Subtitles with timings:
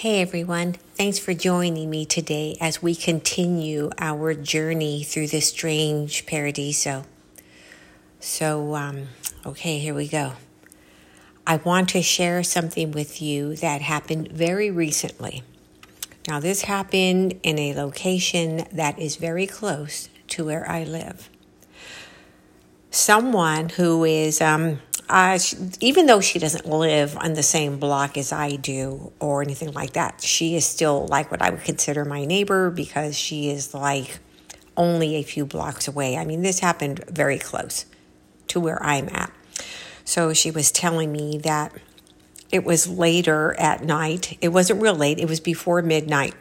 [0.00, 6.26] Hey everyone, thanks for joining me today as we continue our journey through this strange
[6.26, 7.04] paradiso.
[8.20, 9.08] So, um,
[9.46, 10.34] okay, here we go.
[11.46, 15.42] I want to share something with you that happened very recently.
[16.28, 21.30] Now, this happened in a location that is very close to where I live.
[22.90, 24.80] Someone who is um,
[25.80, 29.92] even though she doesn't live on the same block as I do or anything like
[29.92, 34.18] that, she is still like what I would consider my neighbor because she is like
[34.76, 36.16] only a few blocks away.
[36.16, 37.86] I mean, this happened very close
[38.48, 39.30] to where I'm at.
[40.04, 41.72] So she was telling me that
[42.50, 44.38] it was later at night.
[44.40, 46.34] It wasn't real late, it was before midnight.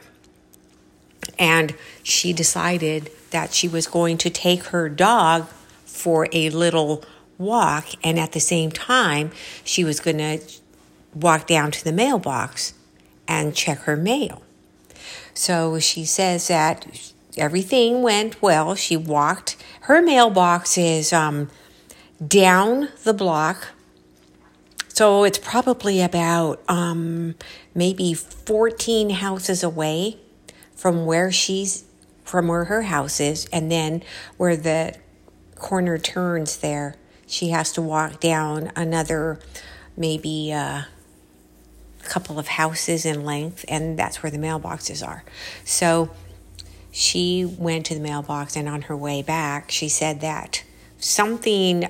[1.37, 5.47] And she decided that she was going to take her dog
[5.95, 7.03] for a little
[7.37, 9.31] walk, and at the same time,
[9.63, 10.39] she was going to
[11.13, 12.73] walk down to the mailbox
[13.27, 14.43] and check her mail.
[15.33, 16.85] So she says that
[17.37, 18.75] everything went well.
[18.75, 19.55] She walked.
[19.81, 21.49] Her mailbox is um,
[22.25, 23.69] down the block.
[24.87, 27.35] So it's probably about um,
[27.73, 30.17] maybe 14 houses away
[30.75, 31.83] from where she's
[32.23, 34.01] from where her house is and then
[34.37, 34.95] where the
[35.55, 36.95] corner turns there
[37.27, 39.39] she has to walk down another
[39.97, 40.83] maybe a uh,
[42.03, 45.23] couple of houses in length, and that's where the mailboxes are.
[45.63, 46.11] So
[46.91, 50.63] she went to the mailbox, and on her way back, she said that
[50.99, 51.89] something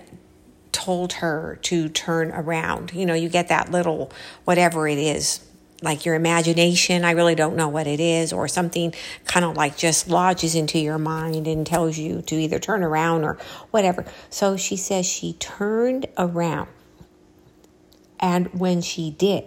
[0.71, 2.93] told her to turn around.
[2.93, 4.11] You know, you get that little
[4.45, 5.45] whatever it is
[5.85, 7.05] like your imagination.
[7.05, 10.79] I really don't know what it is, or something kind of like just lodges into
[10.79, 13.37] your mind and tells you to either turn around or
[13.71, 14.03] whatever.
[14.29, 16.67] So she says she turned around.
[18.19, 19.45] And when she did,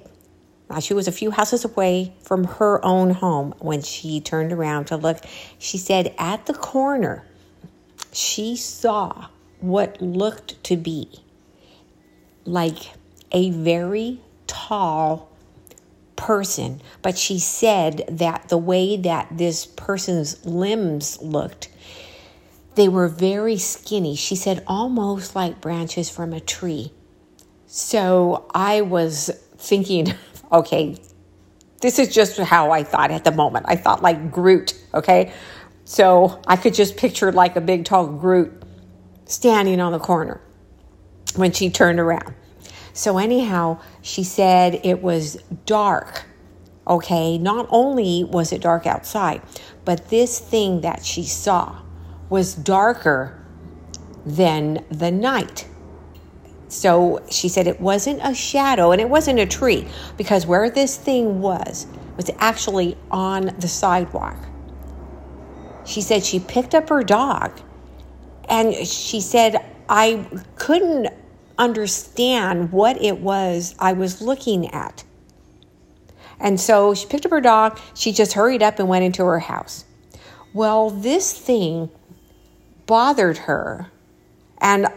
[0.70, 4.86] now she was a few houses away from her own home when she turned around
[4.86, 5.18] to look.
[5.58, 7.24] She said at the corner,
[8.12, 9.26] she saw
[9.60, 11.08] what looked to be
[12.44, 12.92] like
[13.32, 15.27] a very tall
[16.18, 21.70] person, but she said that the way that this person's limbs looked,
[22.74, 24.14] they were very skinny.
[24.14, 26.92] She said almost like branches from a tree.
[27.66, 30.12] So I was thinking,
[30.52, 30.96] okay,
[31.80, 33.66] this is just how I thought at the moment.
[33.68, 35.32] I thought like Groot, okay?
[35.84, 38.52] So I could just picture like a big tall Groot
[39.26, 40.40] standing on the corner
[41.36, 42.34] when she turned around.
[42.98, 45.36] So, anyhow, she said it was
[45.66, 46.24] dark.
[46.84, 49.40] Okay, not only was it dark outside,
[49.84, 51.80] but this thing that she saw
[52.28, 53.40] was darker
[54.26, 55.68] than the night.
[56.66, 59.86] So she said it wasn't a shadow and it wasn't a tree
[60.16, 61.86] because where this thing was
[62.16, 64.38] was actually on the sidewalk.
[65.84, 67.60] She said she picked up her dog
[68.48, 70.26] and she said, I
[70.56, 71.14] couldn't
[71.58, 75.04] understand what it was I was looking at.
[76.40, 79.40] And so she picked up her dog, she just hurried up and went into her
[79.40, 79.84] house.
[80.54, 81.90] Well, this thing
[82.86, 83.90] bothered her.
[84.60, 84.88] And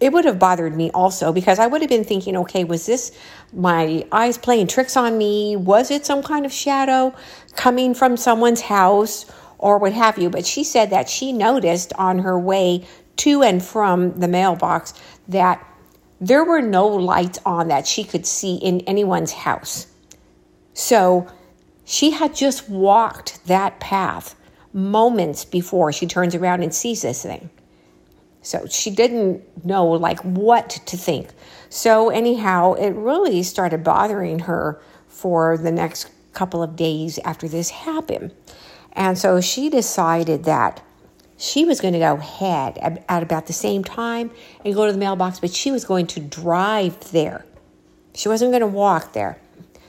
[0.00, 3.16] it would have bothered me also because I would have been thinking, okay, was this
[3.52, 5.56] my eyes playing tricks on me?
[5.56, 7.14] Was it some kind of shadow
[7.54, 9.26] coming from someone's house
[9.58, 10.28] or what have you?
[10.28, 12.86] But she said that she noticed on her way
[13.16, 14.92] to and from the mailbox
[15.28, 15.64] that
[16.20, 19.86] there were no lights on that she could see in anyone's house.
[20.72, 21.28] So
[21.84, 24.34] she had just walked that path
[24.72, 27.50] moments before she turns around and sees this thing.
[28.42, 31.30] So she didn't know like what to think.
[31.68, 37.70] So anyhow, it really started bothering her for the next couple of days after this
[37.70, 38.34] happened.
[38.92, 40.82] And so she decided that
[41.44, 44.30] she was going to go ahead at about the same time
[44.64, 47.44] and go to the mailbox, but she was going to drive there.
[48.14, 49.38] She wasn't going to walk there.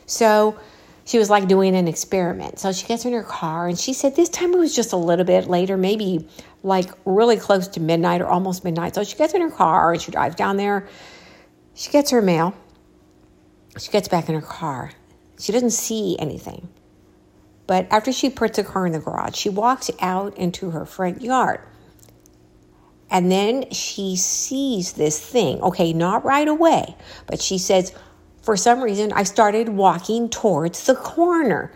[0.06, 0.60] So
[1.06, 2.60] she was like doing an experiment.
[2.60, 4.98] So she gets in her car and she said this time it was just a
[4.98, 6.28] little bit later, maybe
[6.62, 8.94] like really close to midnight or almost midnight.
[8.94, 10.90] So she gets in her car and she drives down there.
[11.74, 12.54] She gets her mail.
[13.78, 14.92] She gets back in her car.
[15.40, 16.68] She doesn't see anything.
[17.68, 21.22] But after she puts the car in the garage, she walks out into her front
[21.22, 21.62] yard.
[23.10, 25.62] And then she sees this thing.
[25.62, 26.96] Okay, not right away,
[27.28, 27.94] but she says,
[28.42, 31.72] for some reason, I started walking towards the corner.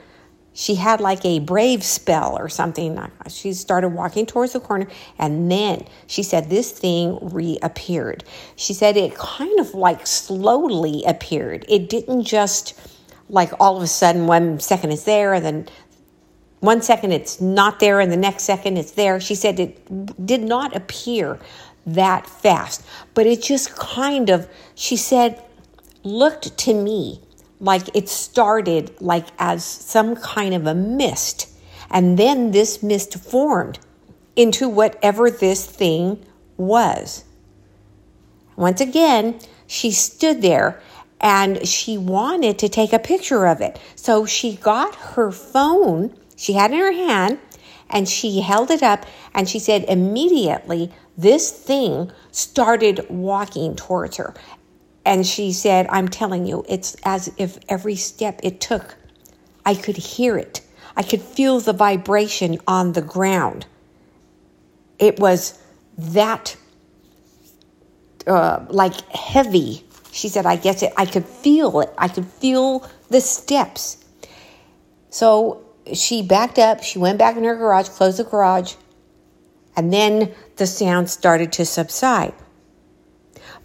[0.53, 3.00] She had like a brave spell or something.
[3.27, 4.88] She started walking towards the corner,
[5.18, 8.24] and then she said this thing reappeared.
[8.56, 11.65] She said it kind of like slowly appeared.
[11.69, 12.80] It didn't just
[13.29, 15.69] like all of a sudden one second it's there and then
[16.59, 19.19] one second it's not there and the next second it's there.
[19.19, 21.39] She said it did not appear
[21.85, 25.41] that fast, but it just kind of, she said,
[26.03, 27.21] looked to me
[27.59, 31.47] like it started like as some kind of a mist.
[31.89, 33.79] And then this mist formed
[34.35, 36.25] into whatever this thing
[36.57, 37.23] was.
[38.55, 40.81] Once again, she stood there
[41.21, 43.80] and she wanted to take a picture of it.
[43.95, 47.39] So she got her phone, she had in her hand,
[47.89, 54.33] and she held it up and she said immediately this thing started walking towards her.
[55.06, 58.95] And she said, I'm telling you, it's as if every step it took,
[59.66, 60.62] I could hear it.
[60.95, 63.66] I could feel the vibration on the ground.
[64.98, 65.60] It was
[65.98, 66.56] that
[68.27, 69.83] uh, like heavy
[70.19, 71.94] she said, I guess it, I could feel it.
[71.98, 74.04] I could feel the steps.
[75.10, 75.63] So
[75.94, 76.83] she backed up.
[76.83, 78.75] She went back in her garage, closed the garage,
[79.77, 82.33] and then the sound started to subside.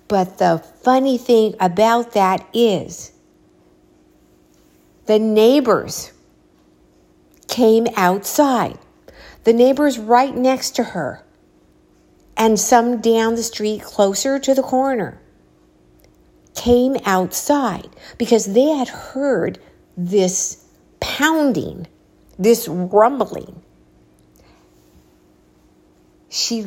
[0.06, 3.10] But the funny thing about that is
[5.06, 6.12] the neighbors
[7.48, 8.78] came outside.
[9.42, 11.24] The neighbors right next to her,
[12.36, 15.20] and some down the street closer to the corner
[16.54, 19.58] came outside because they had heard
[19.96, 20.64] this
[21.00, 21.86] pounding,
[22.38, 23.62] this rumbling.
[26.28, 26.66] She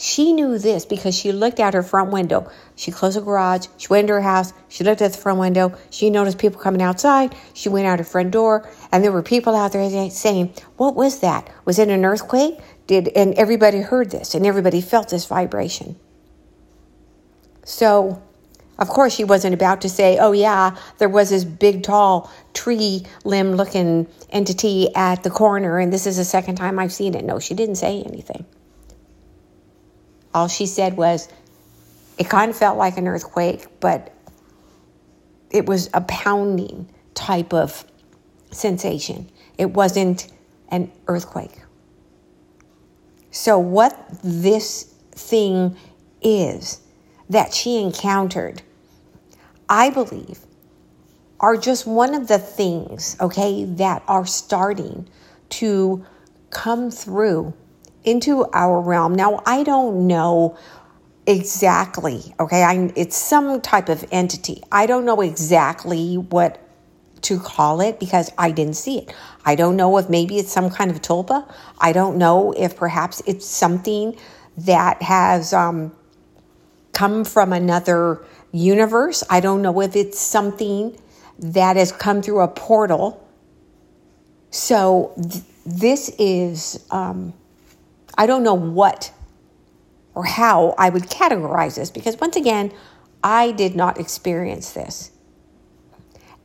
[0.00, 2.48] she knew this because she looked out her front window.
[2.76, 3.66] She closed the garage.
[3.78, 4.52] She went into her house.
[4.68, 5.76] She looked at the front window.
[5.90, 7.34] She noticed people coming outside.
[7.52, 11.18] She went out her front door, and there were people out there saying, "What was
[11.18, 11.48] that?
[11.64, 15.96] Was it an earthquake?" Did and everybody heard this, and everybody felt this vibration.
[17.64, 18.22] So
[18.78, 23.04] of course, she wasn't about to say, oh, yeah, there was this big, tall, tree
[23.24, 27.24] limb looking entity at the corner, and this is the second time I've seen it.
[27.24, 28.46] No, she didn't say anything.
[30.32, 31.28] All she said was,
[32.18, 34.14] it kind of felt like an earthquake, but
[35.50, 37.84] it was a pounding type of
[38.52, 39.28] sensation.
[39.56, 40.28] It wasn't
[40.68, 41.62] an earthquake.
[43.32, 45.76] So, what this thing
[46.22, 46.80] is
[47.28, 48.62] that she encountered
[49.68, 50.40] I believe,
[51.40, 55.08] are just one of the things, okay, that are starting
[55.50, 56.04] to
[56.50, 57.54] come through
[58.04, 59.14] into our realm.
[59.14, 60.56] Now, I don't know
[61.26, 64.62] exactly, okay, I, it's some type of entity.
[64.72, 66.60] I don't know exactly what
[67.22, 69.14] to call it because I didn't see it.
[69.44, 71.52] I don't know if maybe it's some kind of tulpa.
[71.80, 74.16] I don't know if perhaps it's something
[74.56, 75.92] that has um,
[76.92, 79.22] come from another universe.
[79.28, 80.98] I don't know if it's something
[81.38, 83.26] that has come through a portal.
[84.50, 87.34] So th- this is, um,
[88.16, 89.12] I don't know what
[90.14, 92.72] or how I would categorize this because once again,
[93.22, 95.10] I did not experience this.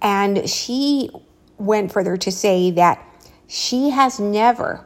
[0.01, 1.09] And she
[1.57, 3.03] went further to say that
[3.47, 4.85] she has never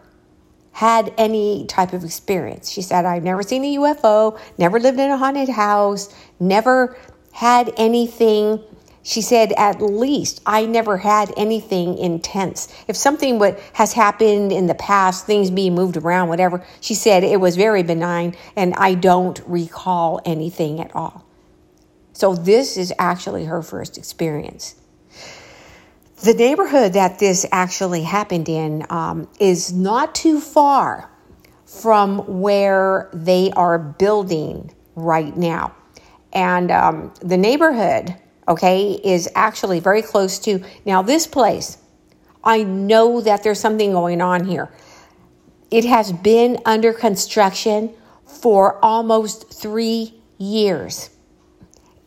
[0.78, 2.70] had any type of experience.
[2.70, 6.98] She said, I've never seen a UFO, never lived in a haunted house, never
[7.34, 8.62] had anything.
[9.04, 12.68] She said, at least I never had anything intense.
[12.88, 17.24] If something what has happened in the past, things being moved around, whatever, she said
[17.24, 21.26] it was very benign and I don't recall anything at all.
[22.14, 24.76] So this is actually her first experience.
[26.24, 31.12] The neighborhood that this actually happened in um, is not too far
[31.68, 35.76] from where they are building right now.
[36.34, 38.16] And um, the neighborhood,
[38.48, 40.64] okay, is actually very close to.
[40.86, 41.78] Now, this place,
[42.44, 44.70] I know that there's something going on here.
[45.70, 47.94] It has been under construction
[48.26, 51.10] for almost three years.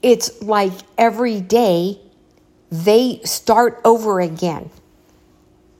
[0.02, 2.00] It's like every day
[2.70, 4.70] they start over again.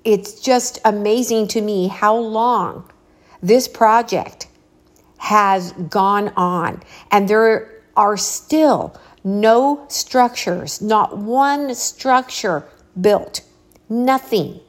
[0.04, 2.90] It's just amazing to me how long
[3.42, 4.49] this project
[5.18, 6.82] has gone on.
[7.11, 12.64] And there are still no structures, not one structure
[13.00, 13.42] built,
[13.88, 14.61] nothing.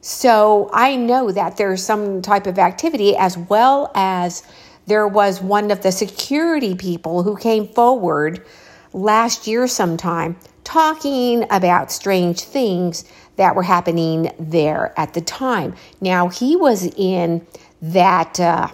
[0.00, 4.42] So I know that there's some type of activity as well as
[4.86, 8.44] there was one of the security people who came forward
[8.92, 13.04] last year sometime talking about strange things
[13.36, 15.74] that were happening there at the time.
[16.00, 17.46] Now he was in
[17.82, 18.68] that uh,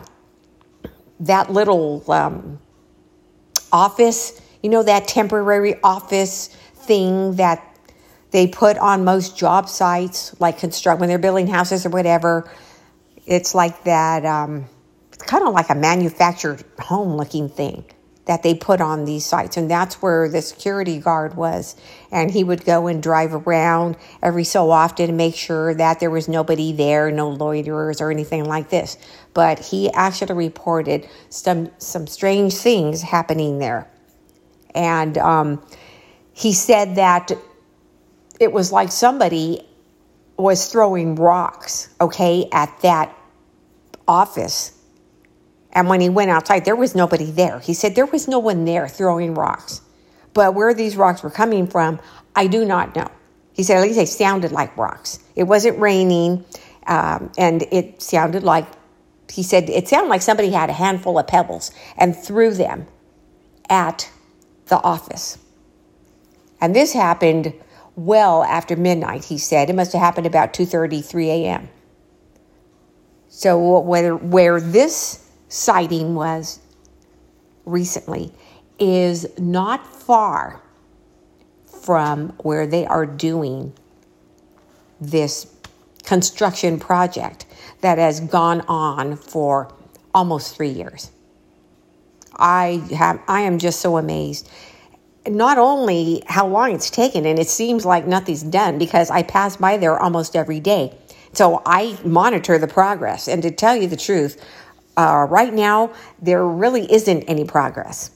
[1.18, 2.59] that little um,
[3.72, 7.66] office, you know that temporary office thing that
[8.30, 12.50] they put on most job sites, like construct when they're building houses or whatever.
[13.26, 14.66] It's like that, um,
[15.12, 17.84] it's kind of like a manufactured home looking thing
[18.26, 19.56] that they put on these sites.
[19.56, 21.74] And that's where the security guard was.
[22.12, 26.10] And he would go and drive around every so often to make sure that there
[26.10, 28.96] was nobody there, no loiterers or anything like this.
[29.32, 33.88] But he actually reported some, some strange things happening there.
[34.74, 35.64] And um,
[36.32, 37.30] he said that
[38.40, 39.66] it was like somebody
[40.36, 43.14] was throwing rocks, okay, at that
[44.08, 44.76] office.
[45.72, 47.60] And when he went outside, there was nobody there.
[47.60, 49.82] He said there was no one there throwing rocks.
[50.32, 52.00] But where these rocks were coming from,
[52.34, 53.08] I do not know.
[53.52, 55.18] He said at least they sounded like rocks.
[55.36, 56.44] It wasn't raining,
[56.86, 58.66] um, and it sounded like,
[59.30, 62.86] he said, it sounded like somebody had a handful of pebbles and threw them
[63.68, 64.10] at
[64.66, 65.38] the office.
[66.60, 67.54] And this happened
[67.96, 69.70] well after midnight, he said.
[69.70, 71.68] It must have happened about 2:30, 3 a.m.
[73.28, 76.60] So where, where this sighting was
[77.64, 78.32] recently
[78.78, 80.60] is not far
[81.66, 83.72] from where they are doing
[85.00, 85.46] this
[86.02, 87.46] construction project
[87.80, 89.72] that has gone on for
[90.14, 91.10] almost three years.
[92.36, 94.48] I have I am just so amazed
[95.28, 99.56] not only how long it's taken, and it seems like nothing's done because I pass
[99.56, 100.96] by there almost every day.
[101.32, 103.28] So I monitor the progress.
[103.28, 104.42] And to tell you the truth,
[104.96, 108.10] uh, right now, there really isn't any progress.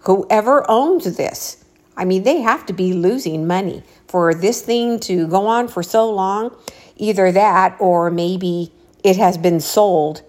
[0.00, 1.62] Whoever owns this,
[1.96, 5.82] I mean, they have to be losing money for this thing to go on for
[5.82, 6.56] so long.
[7.00, 8.70] Either that, or maybe
[9.02, 10.22] it has been sold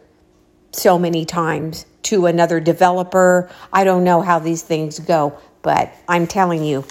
[0.72, 3.50] so many times to another developer.
[3.74, 6.86] I don't know how these things go, but I'm telling you,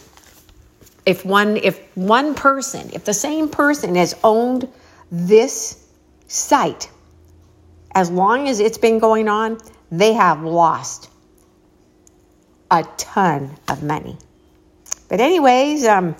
[1.07, 4.69] if one if one person, if the same person has owned
[5.11, 5.83] this
[6.29, 6.91] site
[7.93, 9.59] as long as it's been going on,
[9.91, 11.11] they have lost
[12.71, 14.19] a ton of money.
[15.09, 16.15] But anyways, um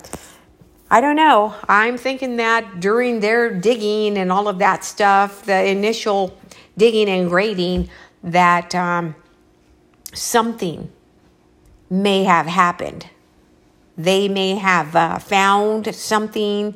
[0.93, 1.55] I don't know.
[1.69, 6.37] I'm thinking that during their digging and all of that stuff, the initial
[6.75, 7.89] digging and grading,
[8.23, 9.15] that um,
[10.13, 10.91] something
[11.89, 13.07] may have happened.
[13.97, 16.75] They may have uh, found something.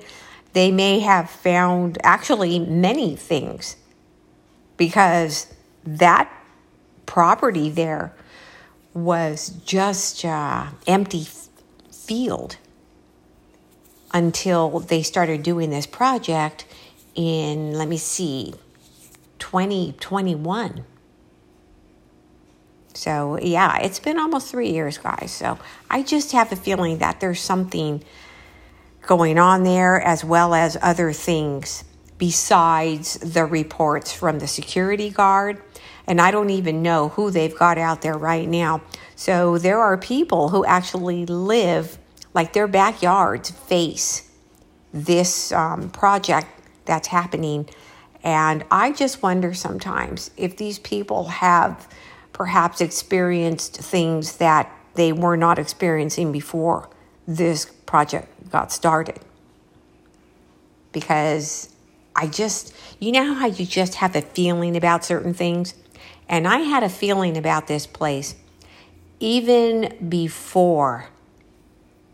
[0.53, 3.75] They may have found actually many things
[4.77, 5.53] because
[5.84, 6.31] that
[7.05, 8.13] property there
[8.93, 11.27] was just uh, empty
[11.91, 12.55] field
[14.15, 16.65] until they started doing this project
[17.13, 18.53] in let me see
[19.38, 20.84] 2021
[22.95, 25.31] so, yeah, it's been almost three years, guys.
[25.31, 28.03] So, I just have a feeling that there's something
[29.01, 31.84] going on there as well as other things
[32.17, 35.62] besides the reports from the security guard.
[36.07, 38.81] And I don't even know who they've got out there right now.
[39.15, 41.98] So, there are people who actually live
[42.36, 44.30] like their backyards face
[44.94, 46.48] this um, project
[46.84, 47.68] that's happening.
[48.24, 51.88] And I just wonder sometimes if these people have
[52.34, 56.89] perhaps experienced things that they were not experiencing before
[57.25, 59.20] this project got started.
[60.92, 61.74] Because
[62.15, 65.74] I just, you know how you just have a feeling about certain things?
[66.27, 68.36] And I had a feeling about this place
[69.20, 71.10] even before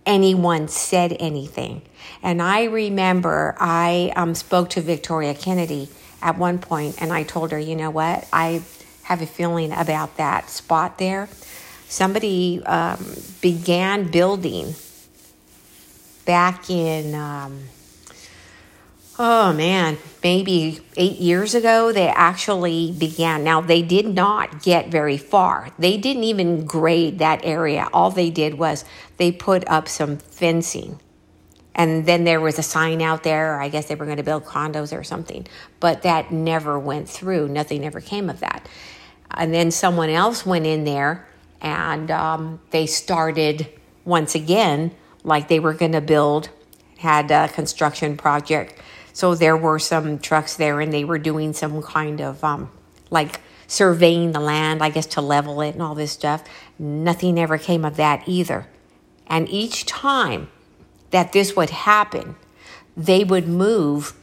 [0.06, 1.82] anyone said anything.
[2.24, 5.90] And I remember I um, spoke to Victoria Kennedy
[6.22, 8.28] at one point and I told her, you know what?
[8.32, 8.62] I
[9.04, 11.28] have a feeling about that spot there.
[11.88, 14.76] Somebody um, began building
[16.26, 17.64] back in, um,
[19.20, 21.92] oh man, maybe eight years ago.
[21.92, 23.44] They actually began.
[23.44, 25.70] Now, they did not get very far.
[25.78, 27.88] They didn't even grade that area.
[27.94, 28.86] All they did was
[29.18, 31.00] they put up some fencing.
[31.74, 33.62] And then there was a sign out there.
[33.62, 35.48] I guess they were going to build condos or something.
[35.80, 37.48] But that never went through.
[37.48, 38.68] Nothing ever came of that.
[39.32, 41.28] And then someone else went in there
[41.62, 43.68] and um, they started
[44.04, 44.92] once again
[45.24, 46.50] like they were going to build,
[46.98, 48.74] had a construction project.
[49.14, 52.72] So there were some trucks there and they were doing some kind of um,
[53.10, 56.44] like surveying the land, I guess to level it and all this stuff.
[56.78, 58.68] Nothing ever came of that either.
[59.28, 60.50] And each time
[61.12, 62.36] that this would happen,
[62.98, 64.14] they would move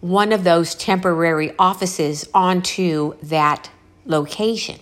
[0.00, 3.70] one of those temporary offices onto that
[4.06, 4.78] location.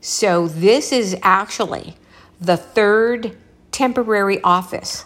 [0.00, 1.94] So, this is actually
[2.40, 3.36] the third
[3.70, 5.04] temporary office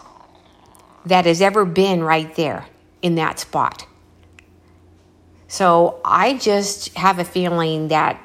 [1.05, 2.65] that has ever been right there
[3.01, 3.85] in that spot.
[5.47, 8.21] So I just have a feeling that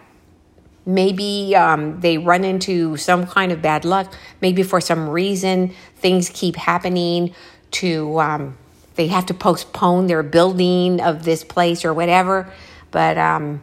[0.86, 4.12] maybe um, they run into some kind of bad luck.
[4.40, 7.34] Maybe for some reason things keep happening
[7.72, 8.58] to, um,
[8.96, 12.52] they have to postpone their building of this place or whatever.
[12.90, 13.62] But um,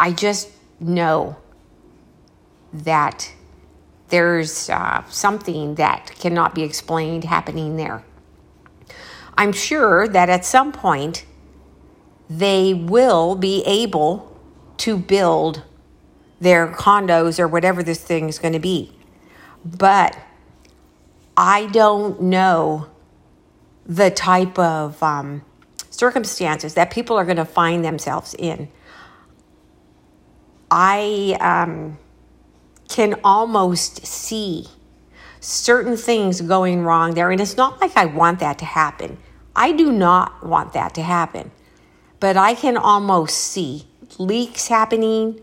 [0.00, 0.48] I just
[0.80, 1.36] know
[2.72, 3.30] that
[4.08, 8.04] there's uh, something that cannot be explained happening there.
[9.34, 11.24] I'm sure that at some point
[12.28, 14.40] they will be able
[14.78, 15.62] to build
[16.40, 18.92] their condos or whatever this thing is going to be.
[19.64, 20.16] But
[21.36, 22.88] I don't know
[23.86, 25.44] the type of um,
[25.90, 28.68] circumstances that people are going to find themselves in.
[30.70, 31.98] I um,
[32.88, 34.66] can almost see
[35.42, 37.30] certain things going wrong there.
[37.30, 39.18] And it's not like I want that to happen.
[39.54, 41.50] I do not want that to happen.
[42.20, 43.86] But I can almost see
[44.18, 45.40] leaks happening,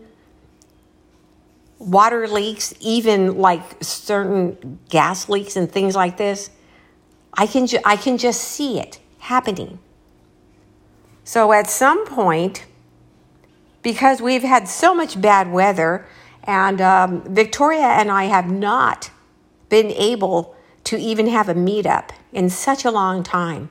[1.78, 6.50] water leaks, even like certain gas leaks and things like this.
[7.34, 9.78] I can, ju- I can just see it happening.
[11.24, 12.64] So at some point,
[13.82, 16.06] because we've had so much bad weather,
[16.44, 19.10] and um, Victoria and I have not
[19.70, 23.70] been able to even have a meetup in such a long time.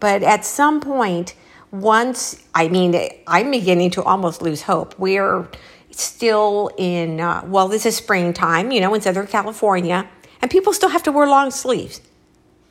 [0.00, 1.34] But at some point,
[1.70, 4.98] once, I mean, I'm beginning to almost lose hope.
[4.98, 5.48] We're
[5.90, 10.08] still in, uh, well, this is springtime, you know, in Southern California,
[10.42, 12.00] and people still have to wear long sleeves.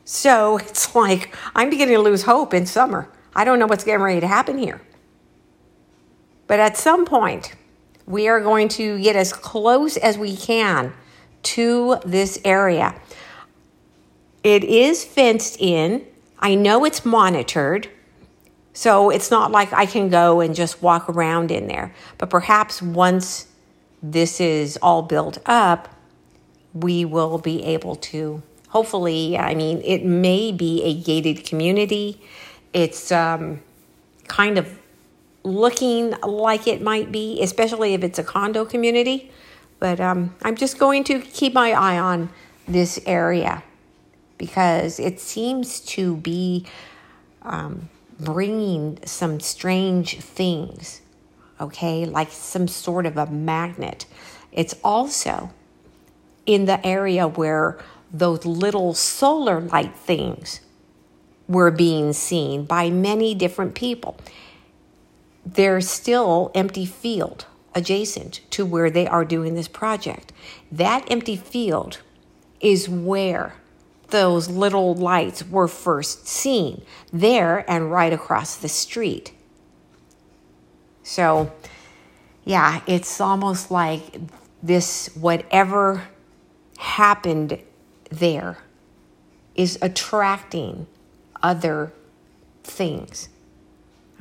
[0.04, 3.08] So it's like I'm beginning to lose hope in summer.
[3.34, 4.82] I don't know what's getting ready to happen here.
[6.48, 7.54] But at some point,
[8.06, 10.92] we are going to get as close as we can
[11.42, 12.94] to this area.
[14.42, 16.06] It is fenced in.
[16.38, 17.88] I know it's monitored.
[18.72, 21.94] So it's not like I can go and just walk around in there.
[22.18, 23.46] But perhaps once
[24.02, 25.88] this is all built up,
[26.72, 28.42] we will be able to.
[28.68, 32.20] Hopefully, I mean, it may be a gated community.
[32.72, 33.60] It's um,
[34.28, 34.78] kind of
[35.42, 39.32] looking like it might be, especially if it's a condo community.
[39.80, 42.28] But um, I'm just going to keep my eye on
[42.68, 43.64] this area
[44.38, 46.66] because it seems to be
[47.42, 47.88] um,
[48.20, 51.00] bringing some strange things,
[51.60, 54.04] okay, like some sort of a magnet.
[54.52, 55.50] It's also
[56.44, 57.78] in the area where
[58.12, 60.60] those little solar light things
[61.48, 64.16] were being seen by many different people.
[65.44, 70.32] There's still empty field adjacent to where they are doing this project.
[70.70, 71.98] That empty field
[72.60, 73.54] is where
[74.08, 79.32] those little lights were first seen, there and right across the street.
[81.02, 81.52] So,
[82.44, 84.18] yeah, it's almost like
[84.62, 86.08] this whatever
[86.78, 87.58] happened
[88.10, 88.58] there
[89.54, 90.86] is attracting
[91.42, 91.92] other
[92.62, 93.28] things.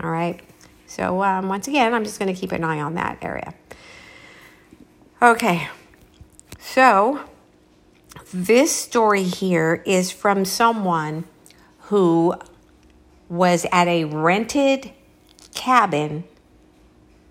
[0.02, 0.42] All right.
[0.90, 3.54] So, um, once again, I'm just going to keep an eye on that area.
[5.22, 5.68] Okay,
[6.58, 7.20] so
[8.34, 11.26] this story here is from someone
[11.82, 12.34] who
[13.30, 14.92] was at a rented
[15.54, 16.24] cabin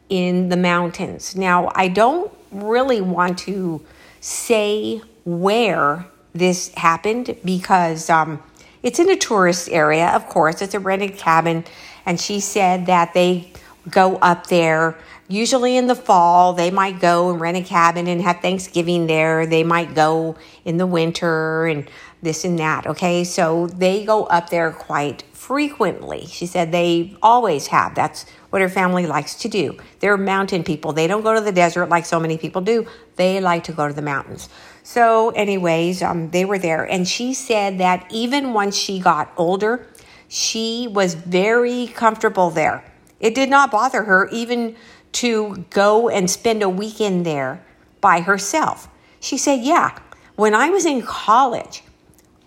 [0.08, 1.34] in the mountains.
[1.34, 3.84] Now, I don't really want to
[4.20, 8.40] say where this happened because um,
[8.84, 10.62] it's in a tourist area, of course.
[10.62, 11.64] It's a rented cabin
[12.08, 13.52] and she said that they
[13.90, 14.96] go up there.
[15.28, 19.44] Usually in the fall they might go and rent a cabin and have thanksgiving there.
[19.44, 21.88] They might go in the winter and
[22.22, 23.24] this and that okay?
[23.24, 26.24] So they go up there quite frequently.
[26.24, 27.94] She said they always have.
[27.94, 29.76] That's what her family likes to do.
[30.00, 30.94] They're mountain people.
[30.94, 32.86] They don't go to the desert like so many people do.
[33.16, 34.48] They like to go to the mountains.
[34.82, 36.84] So anyways um, they were there.
[36.84, 39.86] And she said that even once she got older
[40.28, 42.84] she was very comfortable there.
[43.18, 44.76] It did not bother her even
[45.12, 47.64] to go and spend a weekend there
[48.00, 48.88] by herself.
[49.20, 49.98] She said, Yeah,
[50.36, 51.82] when I was in college,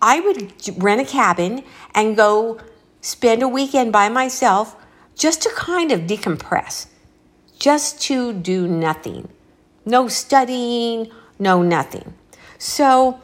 [0.00, 1.64] I would rent a cabin
[1.94, 2.58] and go
[3.00, 4.76] spend a weekend by myself
[5.16, 6.86] just to kind of decompress,
[7.58, 9.28] just to do nothing.
[9.84, 12.14] No studying, no nothing.
[12.58, 13.20] So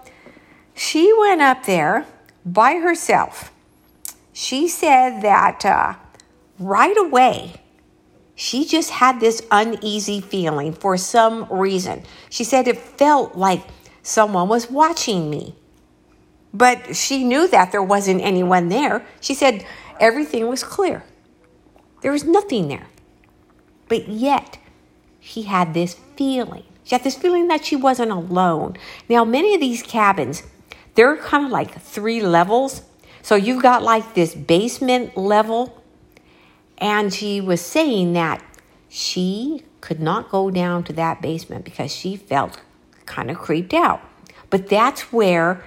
[0.74, 2.06] she went up there
[2.44, 3.52] by herself
[4.38, 5.94] she said that uh,
[6.60, 7.54] right away,
[8.36, 12.04] she just had this uneasy feeling for some reason.
[12.30, 13.64] She said it felt like
[14.00, 15.56] someone was watching me.
[16.54, 19.04] But she knew that there wasn't anyone there.
[19.20, 19.66] She said
[19.98, 21.02] everything was clear.
[22.02, 22.86] There was nothing there.
[23.88, 24.58] But yet,
[25.18, 26.62] she had this feeling.
[26.84, 28.76] She had this feeling that she wasn't alone.
[29.08, 30.44] Now, many of these cabins,
[30.94, 32.82] they're kind of like three levels.
[33.28, 35.84] So you've got like this basement level.
[36.78, 38.42] And she was saying that
[38.88, 42.58] she could not go down to that basement because she felt
[43.04, 44.00] kind of creeped out.
[44.48, 45.62] But that's where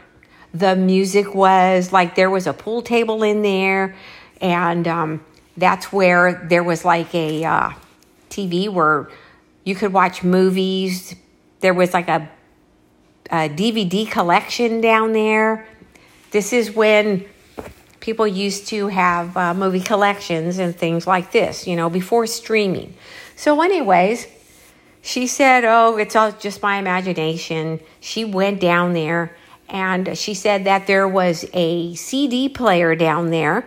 [0.51, 1.93] the music was.
[1.93, 3.95] Like there was a pool table in there.
[4.41, 5.23] And um,
[5.55, 7.69] that's where there was like a uh,
[8.31, 9.07] TV where
[9.65, 11.13] you could watch movies.
[11.59, 12.27] There was like a,
[13.29, 15.67] a DVD collection down there.
[16.31, 17.27] This is when
[18.01, 22.93] people used to have uh, movie collections and things like this, you know, before streaming.
[23.37, 24.27] So, anyways,
[25.01, 27.79] she said, Oh, it's all just my imagination.
[28.01, 29.37] She went down there
[29.69, 33.65] and she said that there was a CD player down there.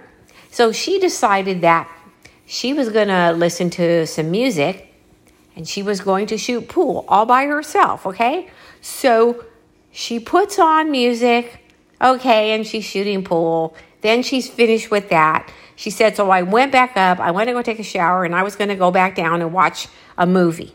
[0.51, 1.89] So, she decided that
[2.47, 4.95] she was going to listen to some music
[5.57, 8.51] and she was going to shoot pool all by herself, okay?
[8.81, 9.45] So
[9.93, 11.61] she puts on music,
[12.01, 13.75] okay, and she's shooting pool.
[14.05, 15.51] Then she's finished with that.
[15.77, 18.35] She said, So I went back up, I went to go take a shower, and
[18.35, 19.89] I was going to go back down and watch
[20.19, 20.75] a movie.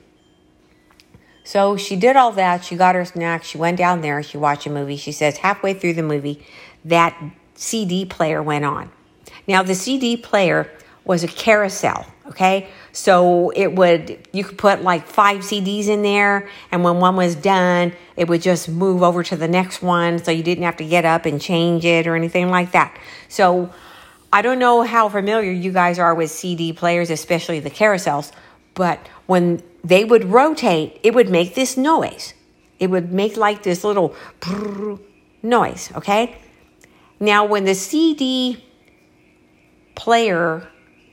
[1.44, 2.66] So she did all that.
[2.66, 3.44] She got her snack.
[3.44, 4.24] She went down there.
[4.24, 4.98] She watched a movie.
[4.98, 6.44] She says, halfway through the movie,
[6.84, 7.16] that
[7.54, 8.92] CD player went on.
[9.48, 10.68] Now, the CD player
[11.06, 12.06] was a carousel.
[12.28, 12.70] Okay.
[12.92, 16.48] So it would, you could put like five CDs in there.
[16.72, 20.20] And when one was done, it would just move over to the next one.
[20.20, 22.96] So you didn't have to get up and change it or anything like that.
[23.30, 23.74] So
[24.32, 28.32] I don't know how familiar you guys are with CD players, especially the carousels,
[28.76, 32.36] but when they would rotate, it would make this noise.
[32.78, 34.16] It would make like this little
[35.42, 35.92] noise.
[35.96, 36.38] Okay.
[37.20, 38.64] Now, when the CD
[39.96, 40.68] player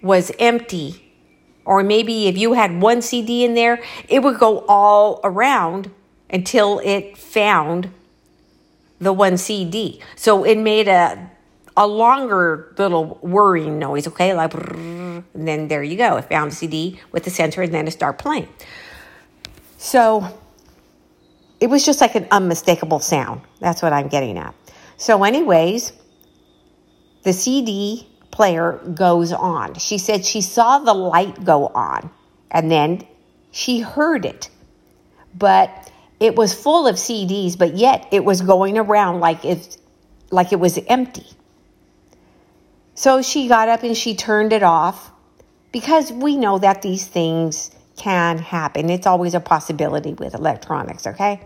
[0.06, 1.12] was empty,
[1.64, 5.90] or maybe if you had one CD in there, it would go all around
[6.30, 7.90] until it found
[8.98, 10.00] the one CD.
[10.16, 11.30] So it made a
[11.76, 14.32] a longer little whirring noise, okay?
[14.32, 16.16] Like, and then there you go.
[16.16, 18.48] It found a CD with the center, and then it started playing.
[19.76, 20.26] So
[21.60, 23.42] it was just like an unmistakable sound.
[23.60, 24.54] That's what I'm getting at.
[24.96, 25.92] So, anyways,
[27.24, 29.74] the CD player goes on.
[29.76, 32.10] She said she saw the light go on
[32.50, 33.06] and then
[33.50, 34.50] she heard it.
[35.34, 39.78] But it was full of CDs, but yet it was going around like it
[40.30, 41.26] like it was empty.
[42.94, 45.10] So she got up and she turned it off
[45.72, 48.90] because we know that these things can happen.
[48.90, 51.40] It's always a possibility with electronics, okay?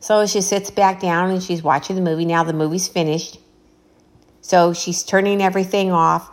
[0.00, 2.24] So she sits back down and she's watching the movie.
[2.24, 3.38] Now the movie's finished.
[4.46, 6.30] So she's turning everything off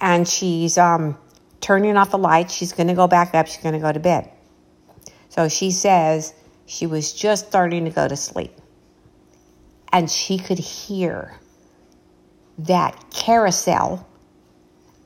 [0.00, 1.16] and she's um,
[1.60, 2.52] turning off the lights.
[2.52, 3.46] She's going to go back up.
[3.46, 4.28] She's going to go to bed.
[5.28, 6.34] So she says
[6.66, 8.50] she was just starting to go to sleep.
[9.92, 11.38] And she could hear
[12.58, 14.08] that carousel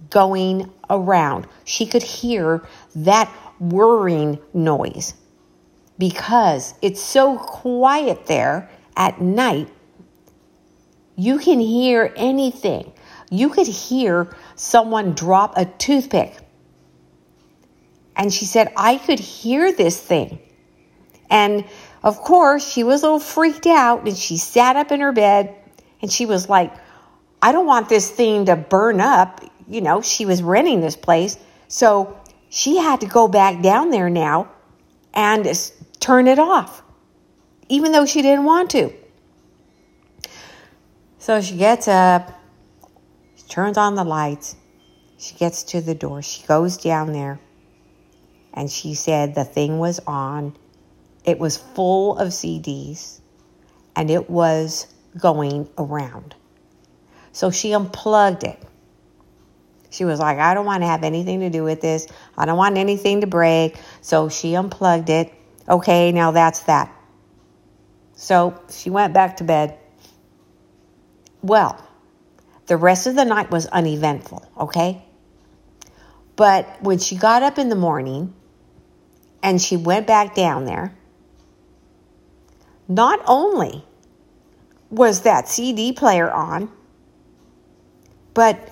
[0.09, 1.49] going around.
[1.67, 3.29] She could hear that
[3.61, 5.13] whirring noise
[5.99, 9.69] because it's so quiet there at night
[11.17, 12.93] you can hear anything.
[13.31, 16.37] You could hear someone drop a toothpick.
[18.15, 20.39] And she said, I could hear this thing.
[21.29, 21.65] And
[22.03, 25.55] of course, she was a little freaked out and she sat up in her bed
[26.01, 26.73] and she was like,
[27.43, 29.41] I don't want this thing to burn up.
[29.69, 31.37] You know, she was renting this place.
[31.69, 34.51] So she had to go back down there now
[35.13, 35.47] and
[35.99, 36.83] turn it off,
[37.69, 38.93] even though she didn't want to.
[41.27, 42.31] So she gets up,
[43.35, 44.55] she turns on the lights,
[45.19, 47.41] she gets to the door, she goes down there,
[48.55, 50.57] and she said the thing was on.
[51.25, 53.19] It was full of CDs,
[53.97, 54.87] and it was
[55.19, 56.37] going around.
[57.33, 58.63] So she unplugged it.
[59.91, 62.07] She was like, I don't want to have anything to do with this.
[62.39, 63.77] I don't want anything to break.
[64.01, 65.35] So she unplugged it.
[65.69, 66.97] Okay, now that's that.
[68.15, 69.77] So she went back to bed.
[71.47, 71.81] Well,
[72.67, 75.05] the rest of the night was uneventful, okay?
[76.35, 78.35] But when she got up in the morning
[79.45, 80.93] and she went back down there,
[82.89, 83.85] not only
[84.91, 86.69] was that CD player on,
[88.35, 88.69] but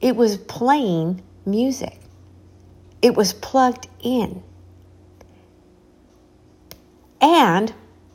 [0.00, 2.00] it was playing music.
[3.00, 4.42] It was plugged in.
[7.20, 7.72] And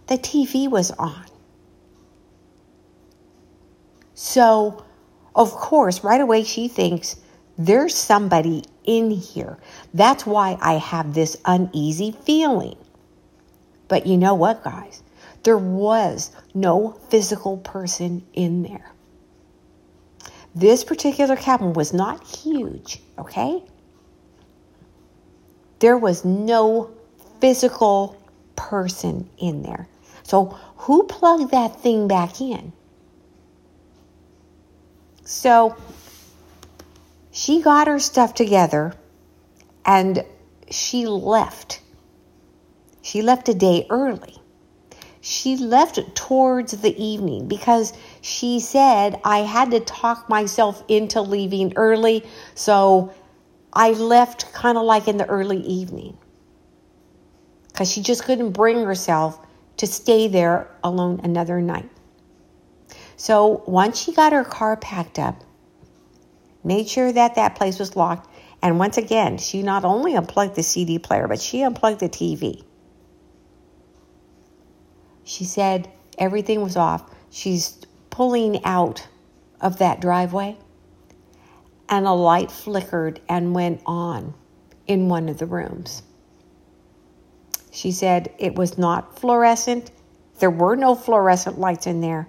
[0.07, 1.23] the TV was on.
[4.15, 4.83] So,
[5.35, 7.15] of course, right away she thinks
[7.57, 9.57] there's somebody in here.
[9.93, 12.77] That's why I have this uneasy feeling.
[13.87, 15.03] But you know what, guys?
[15.43, 18.91] There was no physical person in there.
[20.55, 23.63] This particular cabin was not huge, okay?
[25.79, 26.91] There was no
[27.41, 28.21] physical
[28.55, 29.87] person in there.
[30.21, 32.71] So, who plugged that thing back in?
[35.25, 35.75] So,
[37.31, 38.93] she got her stuff together
[39.85, 40.23] and
[40.69, 41.81] she left.
[43.01, 44.35] She left a day early.
[45.19, 51.73] She left towards the evening because she said I had to talk myself into leaving
[51.75, 52.25] early.
[52.55, 53.13] So
[53.71, 56.17] I left kind of like in the early evening
[57.69, 59.39] because she just couldn't bring herself
[59.77, 61.89] to stay there alone another night.
[63.15, 65.43] So once she got her car packed up,
[66.63, 68.29] made sure that that place was locked,
[68.61, 72.63] and once again, she not only unplugged the CD player, but she unplugged the TV.
[75.23, 77.09] She said everything was off.
[77.29, 77.77] She's
[78.09, 79.07] pulling out
[79.59, 80.57] of that driveway,
[81.89, 84.33] and a light flickered and went on
[84.87, 86.03] in one of the rooms.
[87.71, 89.91] She said it was not fluorescent.
[90.39, 92.27] There were no fluorescent lights in there.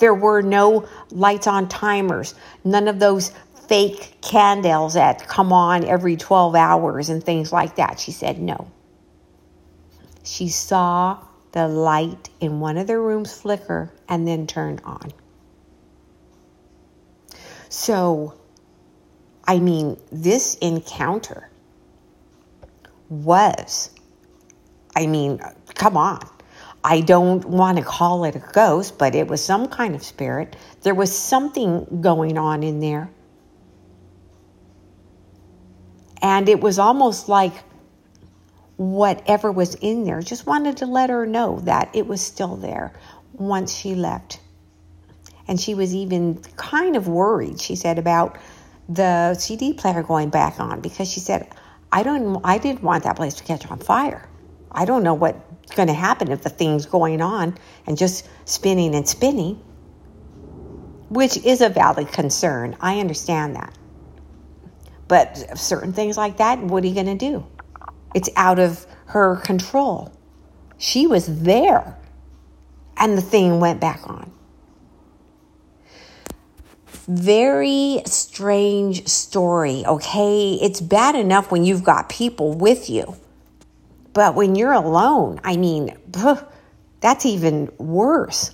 [0.00, 2.34] There were no lights on timers,
[2.64, 3.32] none of those
[3.68, 8.00] fake candles that come on every 12 hours and things like that.
[8.00, 8.70] She said no.
[10.24, 15.12] She saw the light in one of the rooms flicker and then turn on.
[17.68, 18.34] So,
[19.46, 21.48] I mean, this encounter
[23.08, 23.90] was
[24.94, 25.40] I mean,
[25.74, 26.20] come on.
[26.82, 30.56] I don't want to call it a ghost, but it was some kind of spirit.
[30.82, 33.10] There was something going on in there.
[36.22, 37.52] And it was almost like
[38.76, 42.92] whatever was in there just wanted to let her know that it was still there
[43.34, 44.40] once she left.
[45.46, 48.38] And she was even kind of worried, she said, about
[48.88, 51.48] the CD player going back on because she said,
[51.92, 54.28] I don't I didn't want that place to catch on fire.
[54.72, 55.38] I don't know what's
[55.74, 57.56] going to happen if the thing's going on
[57.86, 59.56] and just spinning and spinning,
[61.08, 62.76] which is a valid concern.
[62.80, 63.76] I understand that.
[65.08, 67.46] But certain things like that, what are you going to do?
[68.14, 70.12] It's out of her control.
[70.78, 71.98] She was there
[72.96, 74.30] and the thing went back on.
[77.08, 80.58] Very strange story, okay?
[80.62, 83.16] It's bad enough when you've got people with you
[84.12, 85.96] but when you're alone, I mean,
[87.00, 88.52] that's even worse.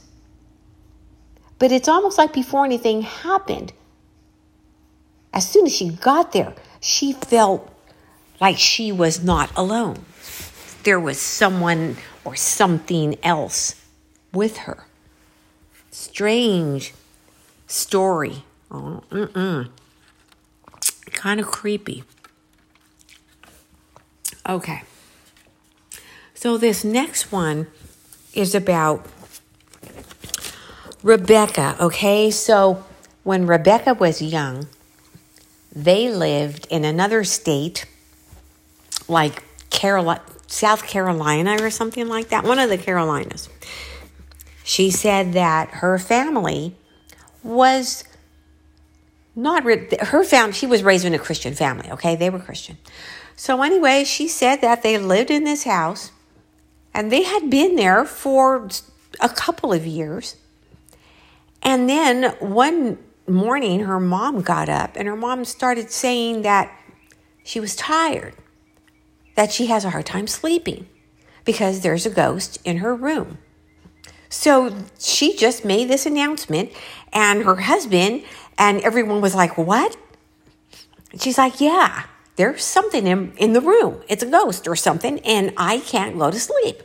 [1.58, 3.72] But it's almost like before anything happened,
[5.32, 7.70] as soon as she got there, she felt
[8.40, 10.04] like she was not alone.
[10.82, 13.74] There was someone or something else
[14.32, 14.84] with her.
[15.90, 16.92] Strange
[17.66, 18.44] story.
[18.70, 19.66] Oh.
[21.12, 22.04] Kind of creepy.
[24.48, 24.82] Okay.
[26.46, 27.66] So, this next one
[28.32, 29.04] is about
[31.02, 32.30] Rebecca, okay?
[32.30, 32.84] So,
[33.24, 34.68] when Rebecca was young,
[35.74, 37.84] they lived in another state,
[39.08, 43.48] like Carolina, South Carolina or something like that, one of the Carolinas.
[44.62, 46.76] She said that her family
[47.42, 48.04] was
[49.34, 50.52] not her family.
[50.52, 51.90] She was raised in a Christian family.
[51.90, 52.78] Okay, they were Christian.
[53.34, 56.12] So anyway, she said that they lived in this house,
[56.96, 58.68] and they had been there for
[59.20, 60.36] a couple of years.
[61.62, 66.74] And then one morning, her mom got up and her mom started saying that
[67.44, 68.34] she was tired,
[69.34, 70.88] that she has a hard time sleeping
[71.44, 73.36] because there's a ghost in her room.
[74.30, 76.72] So she just made this announcement,
[77.12, 78.24] and her husband
[78.58, 79.96] and everyone was like, What?
[81.20, 82.04] she's like, Yeah,
[82.36, 84.02] there's something in, in the room.
[84.08, 86.82] It's a ghost or something, and I can't go to sleep.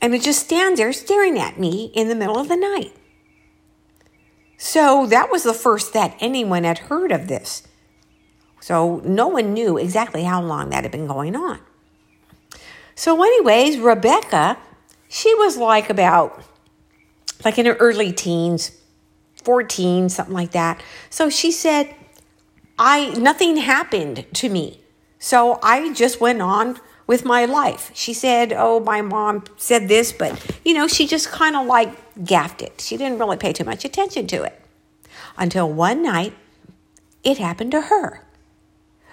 [0.00, 2.92] And it just stands there staring at me in the middle of the night.
[4.56, 7.66] So that was the first that anyone had heard of this.
[8.60, 11.60] So no one knew exactly how long that had been going on.
[12.94, 14.56] So, anyways, Rebecca,
[15.08, 16.42] she was like about,
[17.44, 18.72] like in her early teens,
[19.44, 20.82] 14, something like that.
[21.10, 21.94] So she said,
[22.78, 24.80] I, nothing happened to me.
[25.18, 27.90] So I just went on with my life.
[27.94, 32.24] She said, Oh, my mom said this, but you know, she just kind of like
[32.24, 32.80] gaffed it.
[32.80, 34.60] She didn't really pay too much attention to it.
[35.38, 36.34] Until one night,
[37.24, 38.22] it happened to her.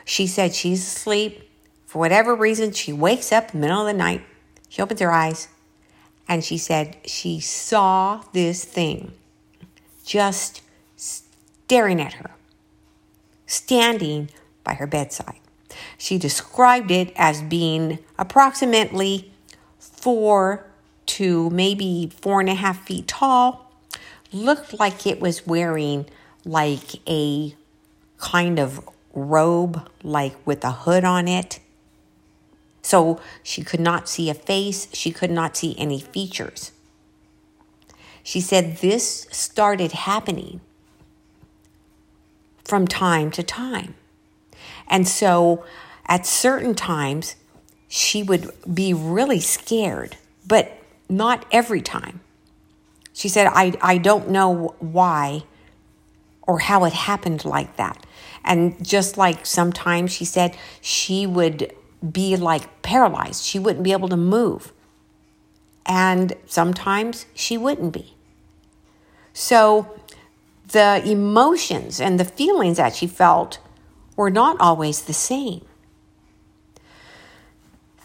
[0.06, 1.50] She said she's asleep.
[1.86, 4.24] For whatever reason, she wakes up in the middle of the night.
[4.68, 5.48] She opens her eyes
[6.28, 9.14] and she said she saw this thing
[10.06, 10.62] just
[10.96, 12.32] staring at her,
[13.54, 14.30] standing
[14.64, 15.40] by her bedside.
[15.98, 19.32] She described it as being approximately
[19.80, 20.66] four
[21.06, 23.72] to maybe four and a half feet tall.
[24.32, 26.06] Looked like it was wearing
[26.46, 27.56] like a
[28.18, 31.60] kind of robe, like with a hood on it.
[32.82, 36.72] So she could not see a face, she could not see any features.
[38.24, 40.62] She said this started happening
[42.66, 43.96] from time to time.
[44.88, 45.66] And so
[46.06, 47.36] at certain times,
[47.88, 50.72] she would be really scared, but
[51.10, 52.22] not every time.
[53.14, 55.44] She said, I, I don't know why
[56.42, 58.06] or how it happened like that.
[58.44, 61.72] And just like sometimes she said, she would
[62.12, 63.44] be like paralyzed.
[63.44, 64.74] She wouldn't be able to move.
[65.86, 68.16] And sometimes she wouldn't be.
[69.34, 70.00] So
[70.74, 73.60] the emotions and the feelings that she felt
[74.16, 75.64] were not always the same.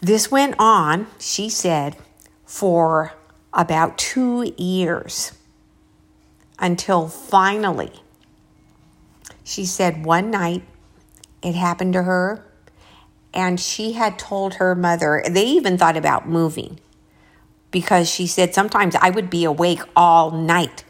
[0.01, 1.97] This went on, she said,
[2.45, 3.13] for
[3.53, 5.33] about two years
[6.59, 7.91] until finally,
[9.43, 10.63] she said one night
[11.41, 12.45] it happened to her
[13.33, 16.79] and she had told her mother, they even thought about moving
[17.71, 20.83] because she said sometimes I would be awake all night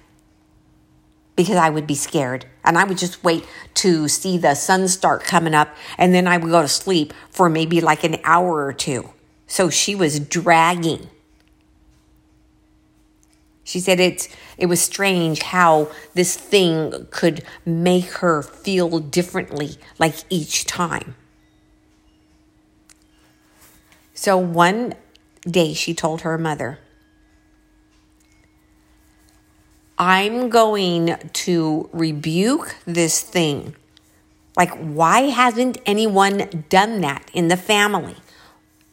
[1.40, 2.46] because I would be scared.
[2.66, 6.36] And I would just wait to see the sun start coming up and then I
[6.36, 9.12] would go to sleep for maybe like an hour or two.
[9.48, 11.10] So she was dragging.
[13.64, 20.16] She said it's it was strange how this thing could make her feel differently like
[20.30, 21.16] each time.
[24.14, 24.94] So one
[25.46, 26.80] day she told her mother,
[30.00, 33.76] I'm going to rebuke this thing.
[34.56, 38.16] Like, why hasn't anyone done that in the family?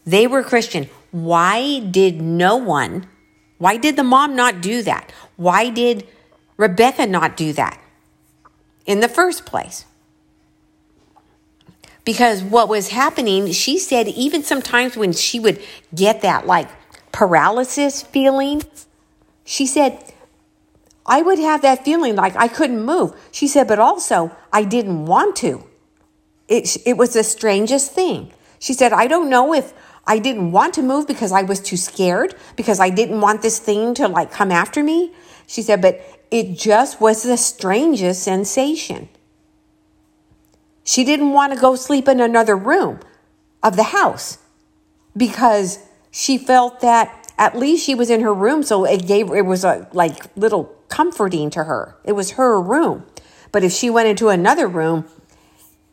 [0.05, 0.88] They were Christian.
[1.12, 3.07] Why did no one,
[3.59, 5.12] why did the mom not do that?
[5.37, 6.07] Why did
[6.57, 7.81] Rebecca not do that
[8.85, 9.85] in the first place?
[12.05, 15.61] Because what was happening, she said, even sometimes when she would
[15.95, 16.69] get that like
[17.12, 18.62] paralysis feeling,
[19.45, 20.12] she said,
[21.07, 23.14] I would have that feeling like I couldn't move.
[23.31, 25.64] She said, but also I didn't want to.
[26.49, 28.33] It, it was the strangest thing.
[28.59, 29.73] She said, I don't know if
[30.07, 33.59] I didn't want to move because I was too scared, because I didn't want this
[33.59, 35.12] thing to like come after me.
[35.47, 39.09] She said, but it just was the strangest sensation.
[40.85, 43.01] She didn't want to go sleep in another room
[43.62, 44.38] of the house
[45.16, 49.45] because she felt that at least she was in her room, so it gave it
[49.45, 51.96] was a like little comforting to her.
[52.05, 53.05] It was her room.
[53.53, 55.09] But if she went into another room,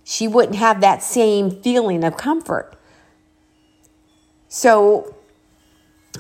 [0.04, 2.78] she wouldn't have that same feeling of comfort.
[4.48, 5.16] So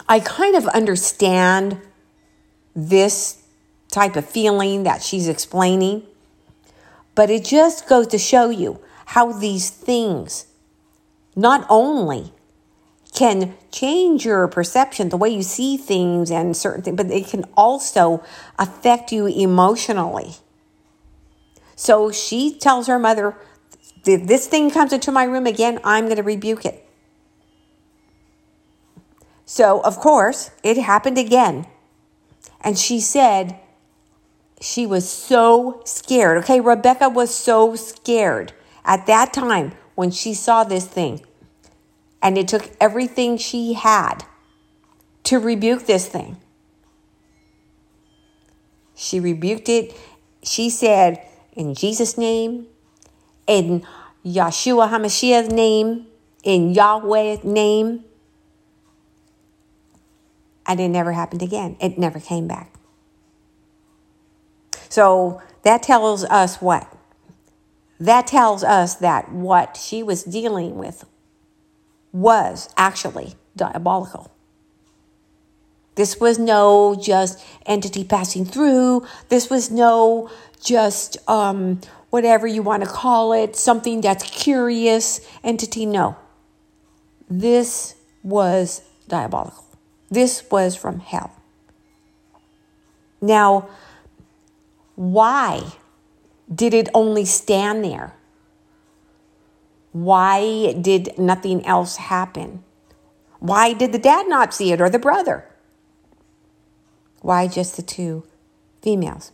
[0.07, 1.79] I kind of understand
[2.75, 3.43] this
[3.91, 6.03] type of feeling that she's explaining,
[7.13, 10.47] but it just goes to show you how these things
[11.35, 12.32] not only
[13.13, 17.45] can change your perception, the way you see things and certain things, but it can
[17.55, 18.23] also
[18.57, 20.35] affect you emotionally.
[21.75, 23.35] So she tells her mother,
[24.05, 26.85] if this thing comes into my room again, I'm going to rebuke it.
[29.45, 31.67] So, of course, it happened again.
[32.61, 33.59] And she said
[34.59, 36.37] she was so scared.
[36.39, 38.53] Okay, Rebecca was so scared
[38.85, 41.21] at that time when she saw this thing.
[42.23, 44.23] And it took everything she had
[45.23, 46.37] to rebuke this thing.
[48.95, 49.93] She rebuked it.
[50.41, 51.21] She said,
[51.51, 52.67] in Jesus' name,
[53.45, 53.85] in
[54.25, 56.07] Yeshua HaMashiach's name,
[56.43, 58.05] in Yahweh's name.
[60.65, 61.75] And it never happened again.
[61.81, 62.73] It never came back.
[64.87, 66.87] So that tells us what?
[67.99, 71.05] That tells us that what she was dealing with
[72.13, 74.31] was actually diabolical.
[75.95, 79.05] This was no just entity passing through.
[79.29, 80.29] This was no
[80.63, 85.85] just um, whatever you want to call it, something that's curious entity.
[85.85, 86.15] No.
[87.29, 89.65] this was diabolical.
[90.09, 91.31] This was from hell.
[93.21, 93.69] Now,
[94.95, 95.73] why
[96.53, 98.13] did it only stand there?
[99.93, 102.63] Why did nothing else happen?
[103.39, 105.45] Why did the dad not see it or the brother?
[107.21, 108.25] Why just the two
[108.81, 109.31] females?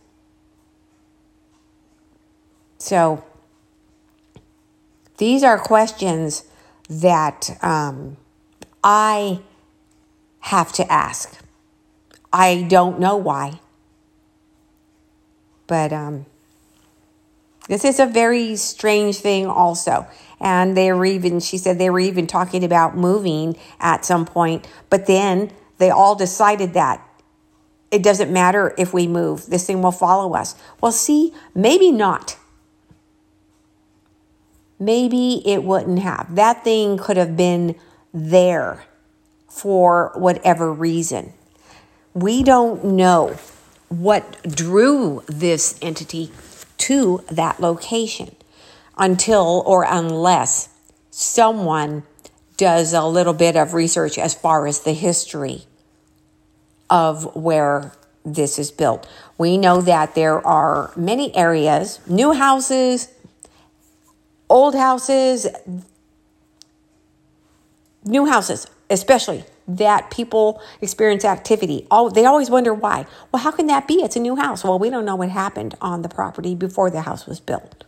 [2.78, 3.24] So,
[5.16, 6.44] these are questions
[6.88, 8.16] that um,
[8.82, 9.40] I
[10.40, 11.38] have to ask.
[12.32, 13.60] I don't know why.
[15.66, 16.26] But um,
[17.68, 20.06] this is a very strange thing, also.
[20.40, 24.66] And they were even, she said they were even talking about moving at some point,
[24.88, 27.06] but then they all decided that
[27.90, 30.54] it doesn't matter if we move, this thing will follow us.
[30.80, 32.38] Well, see, maybe not.
[34.78, 36.34] Maybe it wouldn't have.
[36.34, 37.74] That thing could have been
[38.14, 38.84] there
[39.48, 41.32] for whatever reason.
[42.14, 43.36] We don't know
[43.88, 46.30] what drew this entity
[46.78, 48.34] to that location
[49.00, 50.68] until or unless
[51.10, 52.04] someone
[52.56, 55.64] does a little bit of research as far as the history
[56.90, 57.92] of where
[58.24, 59.08] this is built.
[59.38, 63.08] We know that there are many areas, new houses,
[64.50, 65.46] old houses,
[68.04, 71.86] new houses, especially that people experience activity.
[71.90, 73.06] Oh, they always wonder why.
[73.32, 74.02] Well, how can that be?
[74.02, 74.64] It's a new house.
[74.64, 77.84] Well, we don't know what happened on the property before the house was built.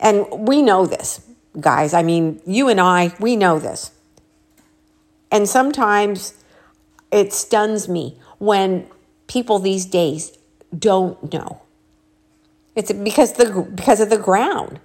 [0.00, 1.20] And we know this,
[1.60, 1.94] guys.
[1.94, 3.92] I mean, you and I, we know this.
[5.30, 6.34] And sometimes
[7.12, 8.88] it stuns me when
[9.26, 10.36] people these days
[10.76, 11.62] don't know.
[12.74, 14.80] It's because the because of the ground.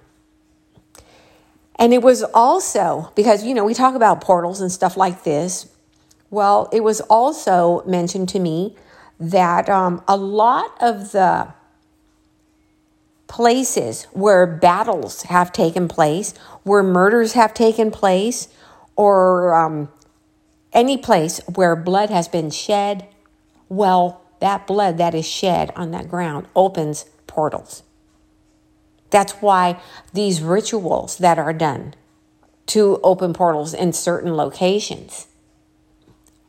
[1.78, 5.68] And it was also because you know, we talk about portals and stuff like this.
[6.30, 8.76] Well, it was also mentioned to me
[9.18, 11.48] that um, a lot of the
[13.28, 18.48] places where battles have taken place, where murders have taken place,
[18.94, 19.88] or um,
[20.72, 23.06] any place where blood has been shed,
[23.68, 27.82] well, that blood that is shed on that ground opens portals.
[29.10, 29.80] That's why
[30.12, 31.94] these rituals that are done
[32.66, 35.28] to open portals in certain locations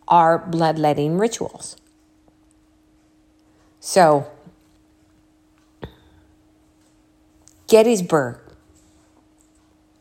[0.08, 1.78] are bloodletting rituals.
[3.80, 4.30] So,
[7.68, 8.40] Gettysburg,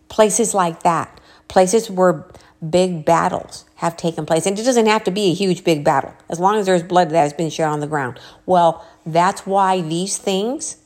[0.09, 2.25] places like that, places where
[2.71, 4.47] big battles have taken place.
[4.47, 7.11] And it doesn't have to be a huge, big battle, as long as there's blood
[7.11, 8.19] that has been shed on the ground.
[8.47, 10.79] Well, that's why these things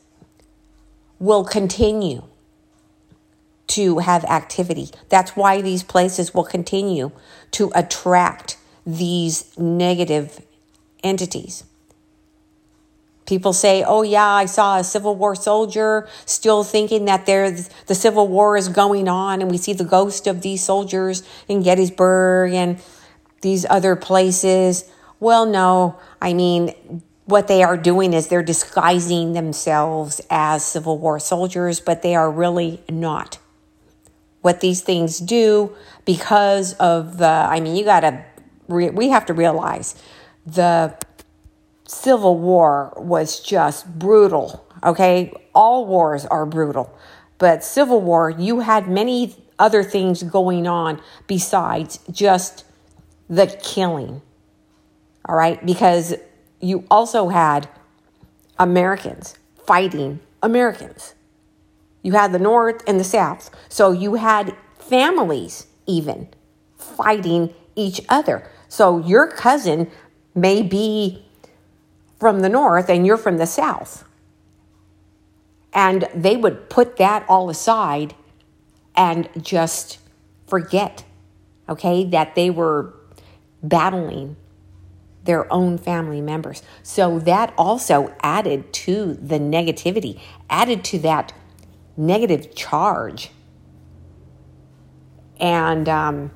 [1.18, 2.24] will continue
[3.68, 4.90] to have activity.
[5.08, 7.12] That's why these places will continue
[7.52, 10.44] to attract these negative
[11.04, 11.64] entities.
[13.30, 17.94] People say, oh, yeah, I saw a Civil War soldier, still thinking that there's, the
[17.94, 22.52] Civil War is going on, and we see the ghost of these soldiers in Gettysburg
[22.52, 22.82] and
[23.40, 24.90] these other places.
[25.20, 26.74] Well, no, I mean,
[27.26, 32.28] what they are doing is they're disguising themselves as Civil War soldiers, but they are
[32.28, 33.38] really not.
[34.40, 38.24] What these things do because of the, I mean, you got to,
[38.66, 39.94] we have to realize
[40.44, 40.96] the
[41.91, 44.64] Civil War was just brutal.
[44.84, 45.32] Okay.
[45.53, 46.97] All wars are brutal.
[47.38, 52.64] But Civil War, you had many other things going on besides just
[53.28, 54.22] the killing.
[55.28, 55.64] All right.
[55.66, 56.14] Because
[56.61, 57.68] you also had
[58.57, 59.34] Americans
[59.66, 61.14] fighting Americans.
[62.03, 63.51] You had the North and the South.
[63.68, 66.28] So you had families even
[66.78, 68.49] fighting each other.
[68.68, 69.91] So your cousin
[70.36, 71.24] may be
[72.20, 74.04] from the north and you're from the south.
[75.72, 78.14] And they would put that all aside
[78.94, 79.98] and just
[80.46, 81.04] forget,
[81.68, 82.94] okay, that they were
[83.62, 84.36] battling
[85.24, 86.62] their own family members.
[86.82, 91.32] So that also added to the negativity, added to that
[91.96, 93.30] negative charge.
[95.38, 96.30] And um,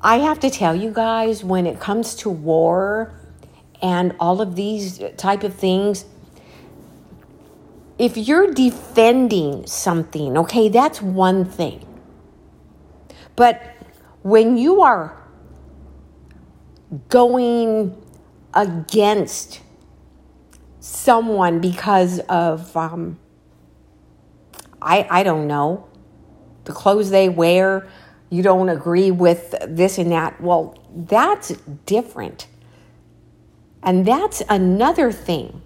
[0.00, 3.12] I have to tell you guys, when it comes to war
[3.82, 6.04] and all of these type of things,
[7.98, 11.84] if you're defending something, okay, that's one thing.
[13.34, 13.60] But
[14.22, 15.16] when you are
[17.08, 18.00] going
[18.54, 19.60] against
[20.80, 23.18] someone because of, um,
[24.80, 25.88] I, I don't know,
[26.64, 27.88] the clothes they wear,
[28.30, 30.40] you don't agree with this and that.
[30.40, 31.50] Well, that's
[31.86, 32.46] different.
[33.82, 35.62] And that's another thing.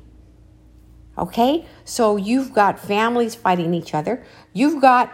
[1.18, 1.66] Okay?
[1.84, 4.24] So you've got families fighting each other.
[4.52, 5.12] You've got,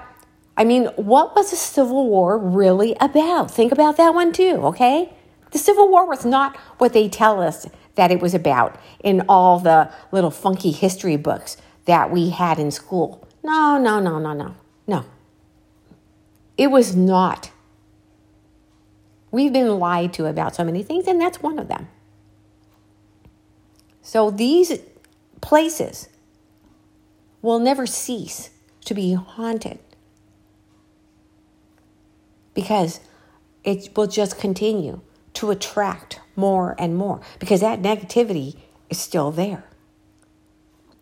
[0.56, 3.50] I mean, what was the Civil War really about?
[3.50, 5.12] Think about that one too, okay?
[5.52, 9.58] The Civil War was not what they tell us that it was about in all
[9.58, 13.26] the little funky history books that we had in school.
[13.42, 14.54] No, no, no, no, no,
[14.86, 15.04] no.
[16.58, 17.52] It was not.
[19.30, 21.88] We've been lied to about so many things, and that's one of them.
[24.02, 24.80] So these
[25.40, 26.08] places
[27.40, 28.50] will never cease
[28.86, 29.78] to be haunted
[32.54, 33.00] because
[33.62, 35.00] it will just continue
[35.34, 38.56] to attract more and more because that negativity
[38.90, 39.64] is still there.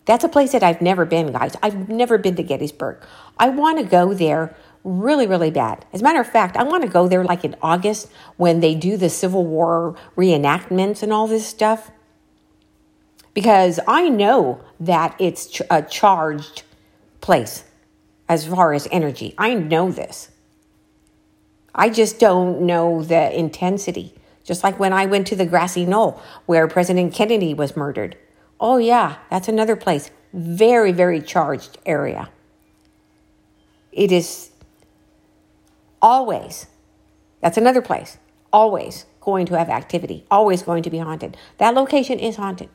[0.05, 1.57] That's a place that I've never been, guys.
[1.63, 3.03] I've never been to Gettysburg.
[3.39, 4.57] I want to go there
[4.87, 5.85] really, really bad.
[5.93, 8.75] As a matter of fact, I want to go there like in August when they
[8.75, 11.91] do the Civil War reenactments and all this stuff.
[13.35, 16.63] Because I know that it's a charged
[17.21, 17.65] place
[18.29, 19.35] as far as energy.
[19.37, 20.31] I know this.
[21.75, 24.15] I just don't know the intensity.
[24.45, 28.17] Just like when I went to the grassy knoll where President Kennedy was murdered.
[28.61, 30.11] Oh, yeah, that's another place.
[30.33, 32.31] Very, very charged area.
[33.91, 34.51] It is
[36.01, 36.67] always,
[37.41, 38.19] that's another place,
[38.53, 41.37] always going to have activity, always going to be haunted.
[41.59, 42.69] That location is haunted.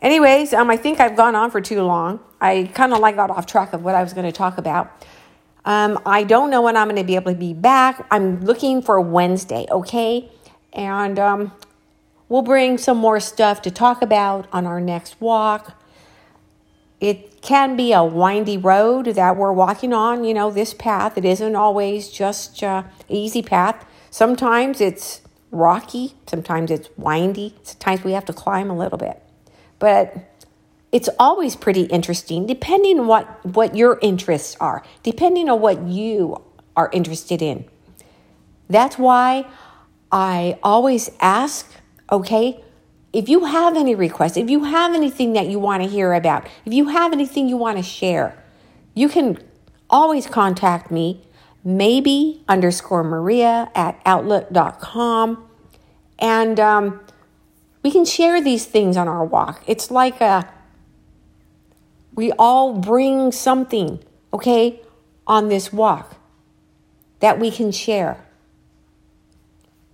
[0.00, 2.20] Anyways, um, I think I've gone on for too long.
[2.40, 5.06] I kind of like got off track of what I was going to talk about.
[5.64, 8.06] Um, I don't know when I'm going to be able to be back.
[8.10, 10.30] I'm looking for Wednesday, okay?
[10.72, 11.52] And um,
[12.30, 15.76] We'll bring some more stuff to talk about on our next walk.
[17.00, 21.16] It can be a windy road that we're walking on, you know, this path.
[21.16, 23.86] It isn't always just uh, easy path.
[24.10, 29.22] Sometimes it's rocky, sometimes it's windy, sometimes we have to climb a little bit.
[29.78, 30.16] But
[30.92, 36.42] it's always pretty interesting depending on what, what your interests are, depending on what you
[36.76, 37.64] are interested in.
[38.68, 39.46] That's why
[40.12, 41.72] I always ask
[42.12, 42.62] Okay?
[43.12, 46.46] If you have any requests, if you have anything that you want to hear about,
[46.64, 48.40] if you have anything you want to share,
[48.94, 49.38] you can
[49.88, 51.26] always contact me,
[51.64, 55.48] maybe underscore Maria at outlook.com.
[56.20, 57.00] And um,
[57.82, 59.64] we can share these things on our walk.
[59.66, 60.48] It's like a,
[62.14, 64.80] we all bring something, okay,
[65.26, 66.16] on this walk
[67.20, 68.24] that we can share.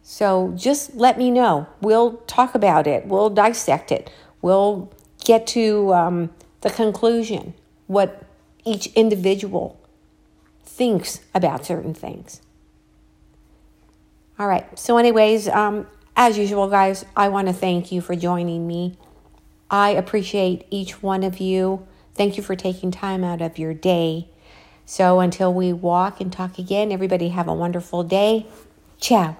[0.09, 1.67] So just let me know.
[1.81, 3.07] We'll talk about it.
[3.07, 4.09] We'll dissect it.
[4.41, 4.89] We'll
[5.25, 6.31] get to um,
[6.61, 7.55] the conclusion,
[7.89, 8.23] what
[8.65, 9.81] each individual
[10.63, 12.41] thinks about certain things.
[14.39, 14.79] All right.
[14.79, 18.97] So, anyways, um, as usual, guys, I want to thank you for joining me.
[19.69, 21.85] I appreciate each one of you.
[22.15, 24.29] Thank you for taking time out of your day.
[24.85, 28.47] So, until we walk and talk again, everybody have a wonderful day.
[29.01, 29.37] Ciao.